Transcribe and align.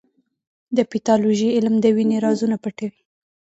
د 0.75 0.77
پیتالوژي 0.91 1.49
علم 1.57 1.75
د 1.81 1.85
وینې 1.95 2.17
رازونه 2.25 2.55
پټوي. 2.63 3.01